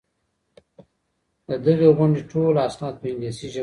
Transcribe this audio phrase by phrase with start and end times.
[1.47, 3.59] د دغي غونډې ټول اسناد په انګلیسي ژبه دي.